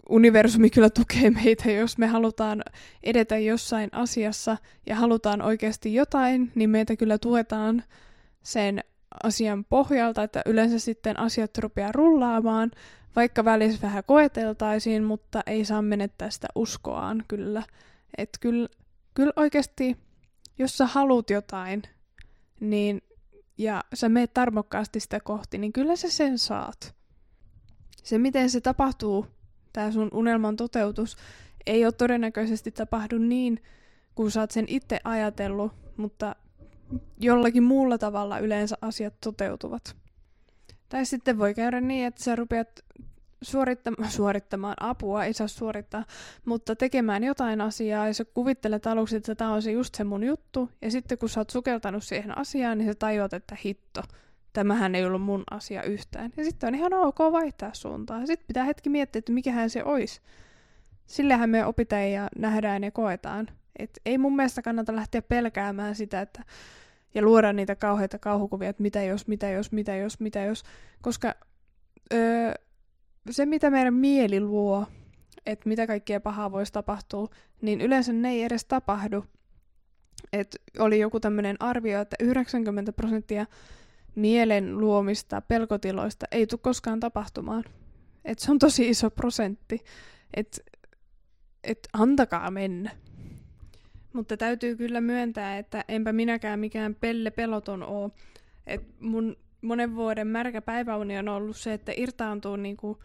universumi 0.10 0.70
kyllä 0.70 0.89
tukee 0.89 1.30
meitä, 1.30 1.72
jos 1.72 1.98
me 1.98 2.08
halutaan 2.08 2.63
edetä 3.04 3.38
jossain 3.38 3.89
asiassa 3.92 4.58
ja 4.86 4.96
halutaan 4.96 5.42
oikeasti 5.42 5.94
jotain, 5.94 6.51
niin 6.56 6.70
meitä 6.70 6.96
kyllä 6.96 7.18
tuetaan 7.18 7.84
sen 8.44 8.84
asian 9.24 9.66
pohjalta, 9.66 10.24
että 10.24 10.42
yleensä 10.46 10.80
sitten 10.80 11.20
asiat 11.20 11.58
rupeaa 11.58 11.92
rullaamaan, 11.92 12.72
vaikka 13.16 13.46
välissä 13.46 13.82
vähän 13.82 14.04
koeteltaisiin, 14.04 15.04
mutta 15.04 15.44
ei 15.46 15.66
saa 15.66 15.82
menettää 15.82 16.30
sitä 16.30 16.48
uskoaan 16.56 17.24
kyllä. 17.28 17.63
Että 18.18 18.38
kyllä 18.42 18.68
kyllä 19.20 19.34
oikeasti, 19.36 19.98
jos 20.60 20.78
sä 20.78 20.86
haluat 20.86 21.30
jotain, 21.30 21.84
niin, 22.60 23.01
ja 23.58 23.84
sä 23.94 24.10
meet 24.10 24.34
tarmokkaasti 24.34 25.00
sitä 25.00 25.20
kohti, 25.20 25.58
niin 25.58 25.74
kyllä 25.74 25.96
sä 25.96 26.10
sen 26.10 26.38
saat. 26.38 26.96
Se, 28.04 28.18
miten 28.18 28.50
se 28.50 28.62
tapahtuu, 28.62 29.25
tämä 29.74 29.92
sun 29.92 30.10
unelman 30.14 30.56
toteutus, 30.56 31.18
ei 31.66 31.86
ole 31.86 31.92
todennäköisesti 31.92 32.72
tapahdu 32.72 33.18
niin, 33.18 33.64
kun 34.16 34.32
sä 34.32 34.40
oot 34.40 34.52
sen 34.52 34.66
itse 34.68 35.00
ajatellut, 35.04 35.72
mutta 35.98 36.36
jollakin 37.20 37.64
muulla 37.64 37.98
tavalla 37.98 38.40
yleensä 38.40 38.78
asiat 38.82 39.14
toteutuvat. 39.22 39.96
Tai 40.90 41.06
sitten 41.06 41.38
voi 41.38 41.54
käydä 41.54 41.82
niin, 41.82 42.06
että 42.06 42.24
sä 42.24 42.36
rupeat 42.36 42.70
suorittamaan, 43.42 44.12
suorittamaan 44.12 44.76
apua, 44.80 45.26
ei 45.26 45.34
saa 45.34 45.48
suorittaa, 45.48 46.06
mutta 46.46 46.76
tekemään 46.76 47.24
jotain 47.24 47.62
asiaa 47.62 48.08
ja 48.08 48.14
sä 48.14 48.26
kuvittelet 48.26 48.88
aluksi, 48.88 49.16
että 49.16 49.36
tämä 49.36 49.54
on 49.54 49.62
se 49.62 49.72
just 49.72 49.96
se 49.96 50.04
mun 50.04 50.24
juttu, 50.24 50.70
ja 50.82 50.92
sitten 50.92 51.18
kun 51.18 51.30
sä 51.30 51.40
oot 51.40 51.50
sukeltanut 51.50 52.04
siihen 52.04 52.38
asiaan, 52.38 52.78
niin 52.78 52.90
sä 52.90 52.96
tajuat, 52.96 53.34
että 53.34 53.58
hitto, 53.66 54.02
tämähän 54.53 54.96
ei 54.96 55.06
ollut 55.06 55.22
mun 55.22 55.44
asia 55.51 55.84
yhtään. 55.84 56.32
Ja 56.38 56.44
sitten 56.44 56.68
on 56.68 56.75
ihan 56.75 56.94
ok 56.94 57.20
vaihtaa 57.20 57.74
suuntaa. 57.74 58.25
Sitten 58.25 58.48
pitää 58.48 58.63
hetki 58.63 58.89
miettiä, 58.89 59.20
että 59.20 59.32
mikähän 59.32 59.70
se 59.70 59.84
olisi. 59.84 60.22
Sillähän 61.06 61.50
me 61.50 61.65
opitaan 61.65 62.12
ja 62.12 62.29
nähdään 62.38 62.84
ja 62.84 62.91
koetaan. 62.91 63.48
Et 63.79 64.00
ei 64.06 64.18
mun 64.18 64.36
mielestä 64.36 64.62
kannata 64.62 64.96
lähteä 64.96 65.22
pelkäämään 65.22 65.96
sitä, 65.96 66.22
että 66.22 66.44
ja 67.13 67.22
luoda 67.22 67.53
niitä 67.53 67.75
kauheita 67.75 68.20
kauhukuvia, 68.20 68.70
että 68.70 68.84
mitä 68.84 69.03
jos, 69.03 69.27
mitä 69.27 69.50
jos, 69.50 69.72
mitä 69.72 69.96
jos, 69.96 70.20
mitä 70.20 70.44
jos, 70.44 70.63
koska 71.01 71.36
öö, 72.13 72.53
se, 73.29 73.46
mitä 73.46 73.70
meidän 73.70 73.94
mieli 73.94 74.39
luo, 74.39 74.86
että 75.46 75.70
mitä 75.70 75.88
kaikkea 75.88 76.20
pahaa 76.20 76.51
voisi 76.51 76.74
tapahtua, 76.74 77.27
niin 77.62 77.82
yleensä 77.82 78.13
ne 78.13 78.29
ei 78.29 78.44
edes 78.44 78.65
tapahdu. 78.65 79.25
Et 80.34 80.62
oli 80.79 81.00
joku 81.00 81.20
tämmöinen 81.20 81.56
arvio, 81.60 82.01
että 82.01 82.15
90 82.20 82.94
prosenttia 82.94 83.46
mielen 84.16 84.78
luomista 84.78 85.42
pelkotiloista 85.42 86.25
ei 86.32 86.48
tule 86.48 86.60
koskaan 86.63 87.00
tapahtumaan. 87.00 87.63
Et 88.25 88.39
se 88.39 88.51
on 88.51 88.60
tosi 88.60 88.89
iso 88.89 89.10
prosentti. 89.10 89.80
Et, 90.34 90.60
et 91.63 91.89
antakaa 91.94 92.51
mennä. 92.51 92.92
Mutta 94.13 94.38
täytyy 94.38 94.75
kyllä 94.75 95.01
myöntää, 95.01 95.58
että 95.58 95.86
enpä 95.88 96.13
minäkään 96.13 96.60
mikään 96.60 96.96
pelle 96.96 97.32
peloton 97.32 97.84
oo. 97.84 98.12
Et 98.68 98.82
mun 99.00 99.38
monen 99.62 99.96
vuoden 99.96 100.28
märkä 100.28 100.62
päiväuni 100.62 101.18
on 101.18 101.30
ollut 101.30 101.58
se, 101.58 101.74
että 101.74 101.92
irtaantuu 101.96 102.56
niinku 102.56 102.98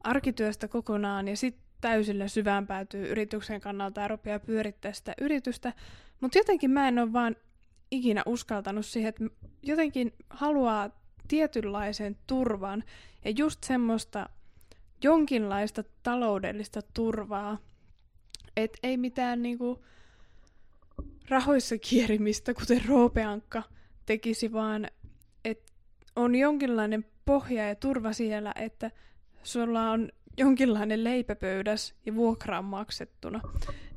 arkityöstä 0.00 0.68
kokonaan 0.68 1.28
ja 1.28 1.36
sitten 1.36 1.64
täysillä 1.80 2.28
syvään 2.28 2.66
päätyy 2.66 3.06
yrityksen 3.08 3.60
kannalta 3.60 4.00
ja 4.00 4.08
rupeaa 4.08 4.38
pyörittää 4.38 4.92
sitä 4.92 5.14
yritystä. 5.20 5.72
Mutta 6.20 6.38
jotenkin 6.38 6.70
mä 6.70 6.88
en 6.88 6.98
ole 6.98 7.12
vaan 7.12 7.36
ikinä 7.92 8.22
uskaltanut 8.26 8.86
siihen, 8.86 9.08
että 9.08 9.24
jotenkin 9.62 10.12
haluaa 10.30 10.90
tietynlaisen 11.28 12.16
turvan 12.26 12.84
ja 13.24 13.30
just 13.30 13.64
semmoista 13.64 14.28
jonkinlaista 15.02 15.84
taloudellista 16.02 16.80
turvaa, 16.94 17.58
että 18.56 18.78
ei 18.82 18.96
mitään 18.96 19.42
niinku 19.42 19.84
rahoissa 21.28 21.78
kierimistä, 21.78 22.54
kuten 22.54 22.84
Roopeankka 22.88 23.62
tekisi, 24.06 24.52
vaan 24.52 24.88
että 25.44 25.72
on 26.16 26.34
jonkinlainen 26.34 27.04
pohja 27.24 27.68
ja 27.68 27.74
turva 27.74 28.12
siellä, 28.12 28.52
että 28.56 28.90
sulla 29.42 29.90
on 29.90 30.12
jonkinlainen 30.36 31.04
leipäpöydäs 31.04 31.94
ja 32.06 32.14
vuokra 32.14 32.58
on 32.58 32.64
maksettuna. 32.64 33.40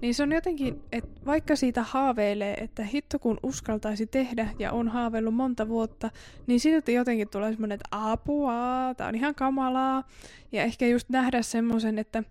Niin 0.02 0.16
se 0.16 0.24
on 0.24 0.32
jotenkin, 0.32 0.82
että 0.92 1.22
vaikka 1.26 1.56
siitä 1.56 1.84
haaveilee, 1.84 2.54
että 2.54 2.84
hitto 2.84 3.20
kun 3.20 3.38
uskaltaisi 3.44 4.08
tehdä 4.08 4.50
ja 4.60 4.72
on 4.72 4.88
haaveillut 4.88 5.36
monta 5.36 5.68
vuotta, 5.68 6.12
niin 6.48 6.60
silti 6.60 6.94
jotenkin 6.94 7.30
tulee 7.30 7.52
semmoinen, 7.52 7.76
että 7.76 7.88
apua, 7.92 8.54
tää 8.98 9.08
on 9.08 9.16
ihan 9.16 9.36
kamalaa. 9.36 10.04
Ja 10.52 10.64
ehkä 10.64 10.88
just 10.88 11.10
nähdä 11.10 11.42
semmoisen, 11.42 12.00
että 12.00 12.24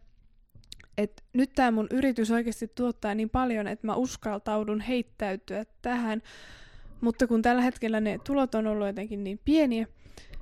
että 0.98 1.22
nyt 1.32 1.50
tämä 1.54 1.70
mun 1.70 1.86
yritys 1.90 2.30
oikeasti 2.30 2.68
tuottaa 2.74 3.14
niin 3.14 3.30
paljon, 3.30 3.66
että 3.66 3.86
mä 3.86 3.94
uskaltaudun 3.94 4.80
heittäytyä 4.80 5.64
tähän, 5.82 6.22
mutta 7.00 7.26
kun 7.26 7.42
tällä 7.42 7.62
hetkellä 7.62 8.00
ne 8.00 8.18
tulot 8.24 8.54
on 8.54 8.66
ollut 8.66 8.86
jotenkin 8.86 9.24
niin 9.24 9.40
pieniä, 9.44 9.86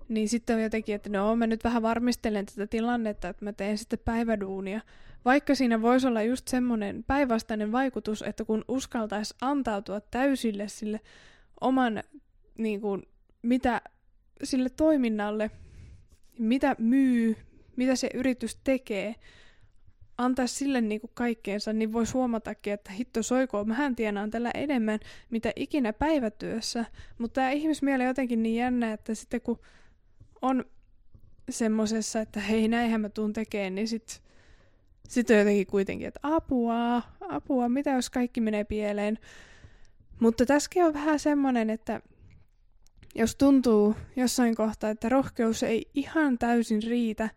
niin 0.09 0.29
sitten 0.29 0.57
on 0.57 0.63
jotenkin, 0.63 0.95
että 0.95 1.11
no 1.11 1.37
mä 1.37 1.47
nyt 1.47 1.65
vähän 1.65 1.83
varmistelen 1.83 2.47
tätä 2.47 2.67
tilannetta, 2.67 3.29
että 3.29 3.45
mä 3.45 3.53
teen 3.53 3.79
sitten 3.79 3.99
päiväduunia. 4.05 4.81
Vaikka 5.25 5.55
siinä 5.55 5.83
voisi 5.83 6.07
olla 6.07 6.23
just 6.23 6.49
semmoinen 6.49 7.05
päinvastainen 7.07 7.73
vaikutus, 7.73 8.23
että 8.23 8.45
kun 8.45 8.65
uskaltaisi 8.69 9.35
antautua 9.41 10.01
täysille 10.01 10.69
sille 10.69 11.01
oman, 11.61 12.03
niin 12.59 12.81
kuin, 12.81 13.03
mitä 13.43 13.81
sille 14.43 14.69
toiminnalle, 14.69 15.51
mitä 16.39 16.77
myy, 16.79 17.37
mitä 17.77 17.97
se 17.97 18.11
yritys 18.15 18.57
tekee, 18.65 19.15
antaa 20.19 20.47
sille 20.47 20.81
niin 20.81 21.01
kuin 21.01 21.11
kaikkeensa, 21.15 21.73
niin 21.73 21.93
voisi 21.93 22.13
huomatakin, 22.13 22.73
että 22.73 22.93
hitto 22.93 23.23
soikoon, 23.23 23.69
mähän 23.69 23.97
tienaan 23.97 24.31
tällä 24.31 24.51
enemmän, 24.55 25.01
mitä 25.31 25.53
ikinä 25.57 25.93
päivätyössä. 25.93 26.85
Mutta 27.19 27.35
tämä 27.35 27.51
ihmismieli 27.51 28.03
on 28.03 28.09
jotenkin 28.09 28.43
niin 28.43 28.57
jännä, 28.57 28.93
että 28.93 29.15
sitten 29.15 29.41
kun 29.41 29.61
on 30.43 30.65
semmosessa, 31.51 32.21
että 32.21 32.41
hei 32.41 32.69
näinhän 32.69 33.01
mä 33.01 33.09
tuun 33.09 33.33
tekemään, 33.33 33.75
niin 33.75 33.89
sitten 33.89 34.17
sit 35.09 35.31
on 35.31 35.39
jotenkin 35.39 35.67
kuitenkin, 35.67 36.09
että 36.09 36.21
apua, 36.23 37.03
apua, 37.29 37.69
mitä 37.69 37.91
jos 37.91 38.11
kaikki 38.11 38.41
menee 38.41 38.65
pieleen. 38.65 39.19
Mutta 40.21 40.47
tässäkin 40.47 40.85
on 40.85 40.95
vähän 40.95 41.19
semmoinen, 41.19 41.71
että 41.71 42.01
jos 43.15 43.37
tuntuu 43.37 43.97
jossain 44.17 44.55
kohtaa, 44.55 44.91
että 44.91 45.09
rohkeus 45.09 45.63
ei 45.63 45.91
ihan 45.95 46.39
täysin 46.39 46.83
riitä 46.83 47.31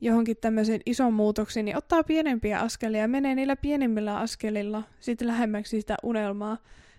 johonkin 0.00 0.36
tämmöiseen 0.36 0.80
ison 0.86 1.14
muutoksiin, 1.14 1.64
niin 1.64 1.76
ottaa 1.76 2.04
pienempiä 2.04 2.60
askelia 2.60 3.00
ja 3.00 3.08
menee 3.08 3.34
niillä 3.34 3.56
pienimmillä 3.56 4.18
askelilla 4.18 4.82
sitten 5.00 5.28
lähemmäksi 5.28 5.80
sitä 5.80 5.96
unelmaa. 6.02 6.58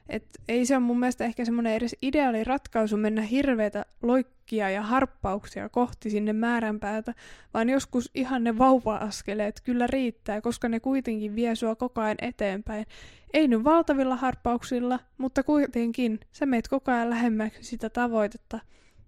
Et 0.10 0.26
ei 0.48 0.66
se 0.66 0.76
ole 0.76 0.84
mun 0.84 1.00
mielestä 1.00 1.26
ehkä 1.26 1.46
semmoinen 1.46 1.74
edes 1.74 1.96
ideaali 2.02 2.44
ratkaisu 2.44 2.98
mennä 2.98 3.22
hirveitä 3.22 3.86
loikkia 4.02 4.70
ja 4.70 4.82
harppauksia 4.82 5.70
kohti 5.70 6.10
sinne 6.10 6.34
määränpäätä, 6.34 7.14
vaan 7.54 7.70
joskus 7.70 8.12
ihan 8.16 8.44
ne 8.44 8.58
vauva-askeleet 8.58 9.62
kyllä 9.64 9.88
riittää, 9.88 10.42
koska 10.42 10.70
ne 10.70 10.80
kuitenkin 10.80 11.36
vie 11.36 11.56
sua 11.56 11.76
koko 11.76 12.02
ajan 12.02 12.18
eteenpäin. 12.22 12.86
Ei 13.34 13.48
nyt 13.48 13.64
valtavilla 13.64 14.16
harppauksilla, 14.16 15.00
mutta 15.18 15.44
kuitenkin 15.44 16.20
sä 16.32 16.46
meet 16.46 16.68
koko 16.68 16.92
ajan 16.92 17.10
lähemmäksi 17.10 17.64
sitä 17.64 17.90
tavoitetta, 17.90 18.60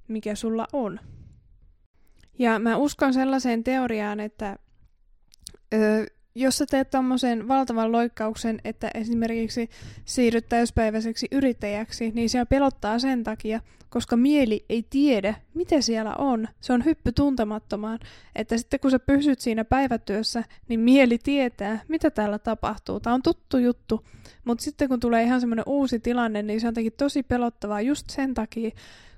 mikä 0.07 0.35
sulla 0.35 0.67
on. 0.73 0.99
Ja 2.39 2.59
mä 2.59 2.77
uskon 2.77 3.13
sellaiseen 3.13 3.63
teoriaan, 3.63 4.19
että 4.19 4.57
öö, 5.73 6.05
jos 6.35 6.57
sä 6.57 6.65
teet 6.65 6.89
tommosen 6.89 7.47
valtavan 7.47 7.91
loikkauksen, 7.91 8.59
että 8.63 8.91
esimerkiksi 8.93 9.69
siirryt 10.05 10.49
täyspäiväiseksi 10.49 11.27
yrittäjäksi, 11.31 12.11
niin 12.15 12.29
se 12.29 12.45
pelottaa 12.45 12.99
sen 12.99 13.23
takia, 13.23 13.59
koska 13.89 14.17
mieli 14.17 14.65
ei 14.69 14.85
tiedä, 14.89 15.35
mitä 15.53 15.81
siellä 15.81 16.15
on. 16.15 16.47
Se 16.61 16.73
on 16.73 16.85
hyppy 16.85 17.11
tuntemattomaan, 17.11 17.99
että 18.35 18.57
sitten 18.57 18.79
kun 18.79 18.91
sä 18.91 18.99
pysyt 18.99 19.39
siinä 19.39 19.65
päivätyössä, 19.65 20.43
niin 20.67 20.79
mieli 20.79 21.17
tietää, 21.17 21.79
mitä 21.87 22.11
täällä 22.11 22.39
tapahtuu. 22.39 22.99
Tämä 22.99 23.13
on 23.13 23.21
tuttu 23.21 23.57
juttu, 23.57 24.05
mutta 24.45 24.63
sitten 24.63 24.89
kun 24.89 24.99
tulee 24.99 25.23
ihan 25.23 25.39
semmoinen 25.39 25.65
uusi 25.67 25.99
tilanne, 25.99 26.41
niin 26.43 26.61
se 26.61 26.67
on 26.67 26.71
jotenkin 26.71 26.93
tosi 26.97 27.23
pelottavaa 27.23 27.81
just 27.81 28.09
sen 28.09 28.33
takia, 28.33 28.71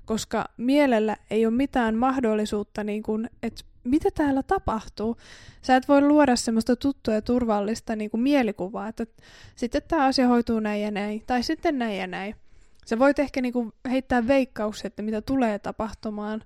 koska 0.06 0.44
mielellä 0.56 1.16
ei 1.30 1.46
ole 1.46 1.54
mitään 1.54 1.96
mahdollisuutta, 1.96 2.84
niin 2.84 3.02
kuin, 3.02 3.30
että 3.42 3.62
mitä 3.84 4.08
täällä 4.14 4.42
tapahtuu. 4.42 5.16
Sä 5.62 5.76
et 5.76 5.88
voi 5.88 6.00
luoda 6.00 6.36
semmoista 6.36 6.76
tuttua 6.76 7.14
ja 7.14 7.22
turvallista 7.22 7.96
niin 7.96 8.10
kuin 8.10 8.20
mielikuvaa, 8.20 8.88
että 8.88 9.06
sitten 9.56 9.82
tämä 9.88 10.04
asia 10.04 10.28
hoituu 10.28 10.60
näin 10.60 10.82
ja 10.82 10.90
näin, 10.90 11.22
tai 11.26 11.42
sitten 11.42 11.78
näin 11.78 11.98
ja 11.98 12.06
näin. 12.06 12.34
Sä 12.86 12.98
voit 12.98 13.18
ehkä 13.18 13.40
niin 13.40 13.52
kuin 13.52 13.72
heittää 13.90 14.26
veikkauksia, 14.26 14.86
että 14.86 15.02
mitä 15.02 15.22
tulee 15.22 15.58
tapahtumaan, 15.58 16.42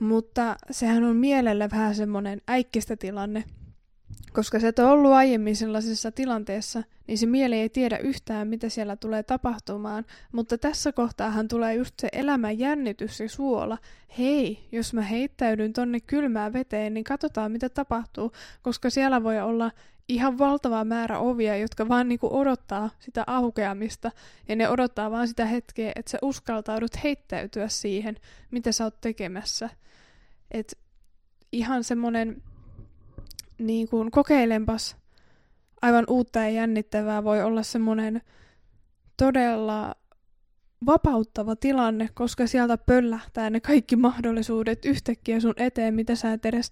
mutta 0.00 0.56
sehän 0.70 1.04
on 1.04 1.16
mielelle 1.16 1.70
vähän 1.70 1.94
semmoinen 1.94 2.40
äikkistä 2.48 2.96
tilanne, 2.96 3.44
koska 4.32 4.60
sä 4.60 4.68
et 4.68 4.78
ole 4.78 4.88
ollut 4.88 5.12
aiemmin 5.12 5.56
sellaisessa 5.56 6.12
tilanteessa, 6.12 6.82
niin 7.06 7.18
se 7.18 7.26
mieli 7.26 7.56
ei 7.56 7.68
tiedä 7.68 7.98
yhtään, 7.98 8.48
mitä 8.48 8.68
siellä 8.68 8.96
tulee 8.96 9.22
tapahtumaan, 9.22 10.04
mutta 10.32 10.58
tässä 10.58 10.92
kohtaahan 10.92 11.48
tulee 11.48 11.74
just 11.74 11.94
se 11.98 12.08
elämän 12.12 12.58
jännitys 12.58 13.20
ja 13.20 13.28
suola. 13.28 13.78
Hei, 14.18 14.68
jos 14.72 14.94
mä 14.94 15.02
heittäydyn 15.02 15.72
tonne 15.72 16.00
kylmään 16.00 16.52
veteen, 16.52 16.94
niin 16.94 17.04
katsotaan 17.04 17.52
mitä 17.52 17.68
tapahtuu, 17.68 18.32
koska 18.62 18.90
siellä 18.90 19.22
voi 19.22 19.40
olla 19.40 19.70
ihan 20.08 20.38
valtava 20.38 20.84
määrä 20.84 21.18
ovia, 21.18 21.56
jotka 21.56 21.88
vaan 21.88 22.08
niinku 22.08 22.36
odottaa 22.36 22.90
sitä 22.98 23.24
aukeamista, 23.26 24.10
ja 24.48 24.56
ne 24.56 24.68
odottaa 24.68 25.10
vaan 25.10 25.28
sitä 25.28 25.46
hetkeä, 25.46 25.92
että 25.96 26.10
sä 26.10 26.18
uskaltaudut 26.22 27.04
heittäytyä 27.04 27.68
siihen, 27.68 28.16
mitä 28.50 28.72
sä 28.72 28.84
oot 28.84 29.00
tekemässä. 29.00 29.70
Et 30.50 30.78
ihan 31.52 31.84
semmonen 31.84 32.42
niin 33.66 33.88
kuin 33.88 34.10
kokeilenpas 34.10 34.96
aivan 35.82 36.04
uutta 36.08 36.38
ja 36.38 36.50
jännittävää 36.50 37.24
voi 37.24 37.42
olla 37.42 37.62
semmoinen 37.62 38.22
todella 39.16 39.94
vapauttava 40.86 41.56
tilanne, 41.56 42.08
koska 42.14 42.46
sieltä 42.46 42.78
pöllähtää 42.78 43.50
ne 43.50 43.60
kaikki 43.60 43.96
mahdollisuudet 43.96 44.84
yhtäkkiä 44.84 45.40
sun 45.40 45.54
eteen, 45.56 45.94
mitä 45.94 46.14
sä 46.14 46.32
et 46.32 46.46
edes 46.46 46.70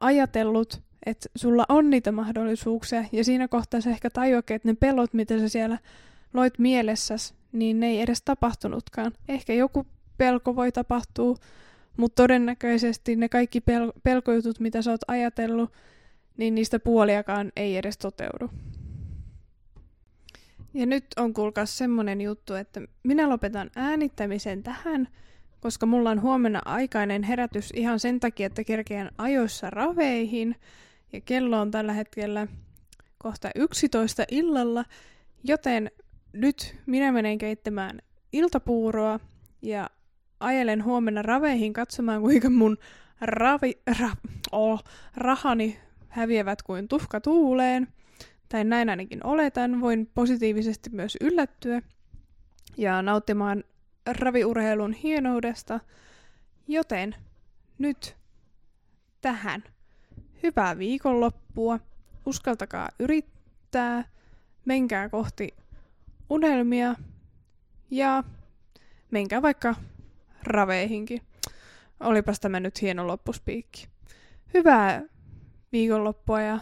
ajatellut, 0.00 0.82
että 1.06 1.28
sulla 1.36 1.64
on 1.68 1.90
niitä 1.90 2.12
mahdollisuuksia, 2.12 3.04
ja 3.12 3.24
siinä 3.24 3.48
kohtaa 3.48 3.80
sä 3.80 3.90
ehkä 3.90 4.10
tajuakin, 4.10 4.56
että 4.56 4.68
ne 4.68 4.74
pelot, 4.74 5.14
mitä 5.14 5.38
sä 5.38 5.48
siellä 5.48 5.78
loit 6.34 6.58
mielessäsi, 6.58 7.34
niin 7.52 7.80
ne 7.80 7.86
ei 7.86 8.00
edes 8.00 8.22
tapahtunutkaan. 8.22 9.12
Ehkä 9.28 9.52
joku 9.52 9.86
pelko 10.18 10.56
voi 10.56 10.72
tapahtua, 10.72 11.36
mutta 11.96 12.22
todennäköisesti 12.22 13.16
ne 13.16 13.28
kaikki 13.28 13.58
pel- 13.58 14.00
pelkojutut, 14.02 14.60
mitä 14.60 14.82
sä 14.82 14.90
oot 14.90 15.00
ajatellut, 15.08 15.72
niin 16.36 16.54
niistä 16.54 16.78
puoliakaan 16.78 17.52
ei 17.56 17.76
edes 17.76 17.98
toteudu. 17.98 18.50
Ja 20.74 20.86
nyt 20.86 21.06
on 21.16 21.34
kuulkaas 21.34 21.78
semmonen 21.78 22.20
juttu, 22.20 22.54
että 22.54 22.80
minä 23.02 23.28
lopetan 23.28 23.70
äänittämisen 23.76 24.62
tähän, 24.62 25.08
koska 25.60 25.86
mulla 25.86 26.10
on 26.10 26.22
huomenna 26.22 26.62
aikainen 26.64 27.22
herätys 27.22 27.70
ihan 27.74 28.00
sen 28.00 28.20
takia, 28.20 28.46
että 28.46 28.64
kerkeän 28.64 29.10
ajoissa 29.18 29.70
raveihin. 29.70 30.56
Ja 31.12 31.20
kello 31.20 31.60
on 31.60 31.70
tällä 31.70 31.92
hetkellä 31.92 32.46
kohta 33.18 33.50
11 33.54 34.24
illalla, 34.30 34.84
joten 35.44 35.90
nyt 36.32 36.76
minä 36.86 37.12
menen 37.12 37.38
keittämään 37.38 37.98
iltapuuroa 38.32 39.20
ja 39.62 39.90
ajelen 40.40 40.84
huomenna 40.84 41.22
raveihin 41.22 41.72
katsomaan, 41.72 42.20
kuinka 42.20 42.50
mun 42.50 42.78
ravi, 43.20 43.78
ra, 44.00 44.10
oh, 44.52 44.84
rahani 45.16 45.78
häviävät 46.16 46.62
kuin 46.62 46.88
tuhka 46.88 47.20
tuuleen, 47.20 47.88
tai 48.48 48.64
näin 48.64 48.90
ainakin 48.90 49.26
oletan, 49.26 49.80
voin 49.80 50.10
positiivisesti 50.14 50.90
myös 50.90 51.16
yllättyä 51.20 51.82
ja 52.76 53.02
nauttimaan 53.02 53.64
raviurheilun 54.06 54.92
hienoudesta, 54.92 55.80
joten 56.68 57.14
nyt 57.78 58.16
tähän. 59.20 59.64
Hyvää 60.42 60.78
viikonloppua, 60.78 61.80
uskaltakaa 62.26 62.88
yrittää, 62.98 64.04
menkää 64.64 65.08
kohti 65.08 65.48
unelmia 66.30 66.94
ja 67.90 68.24
menkää 69.10 69.42
vaikka 69.42 69.74
raveihinkin. 70.42 71.22
Olipas 72.00 72.40
tämä 72.40 72.60
nyt 72.60 72.82
hieno 72.82 73.06
loppuspiikki. 73.06 73.88
Hyvää 74.54 75.02
viikonloppua 75.72 76.40
ja 76.40 76.58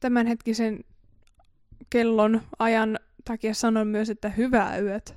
tämänhetkisen 0.00 0.84
kellon 1.90 2.40
ajan 2.58 2.98
takia 3.24 3.54
sanon 3.54 3.86
myös, 3.86 4.10
että 4.10 4.28
hyvää 4.28 4.78
yötä. 4.78 5.14